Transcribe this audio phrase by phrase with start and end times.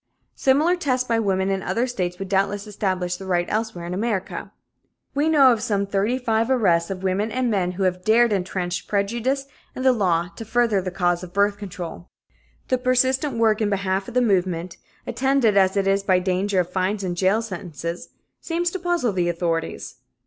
[0.33, 4.51] Similar tests by women in other states would doubtless establish the right elsewhere in America.
[5.13, 8.87] We know of some thirty five arrests of women and men who have dared entrenched
[8.87, 9.45] prejudice
[9.75, 12.09] and the law to further the cause of birth control.
[12.69, 16.71] The persistent work in behalf of the movement, attended as it was by danger of
[16.71, 18.09] fines and jail sentences,
[18.39, 19.97] seemed to puzzle the authorities.